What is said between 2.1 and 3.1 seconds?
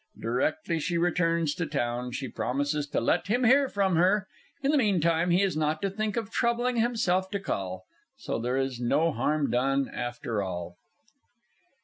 she promises to